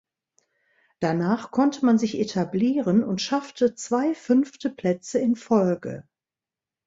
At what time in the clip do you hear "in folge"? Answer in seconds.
5.19-6.07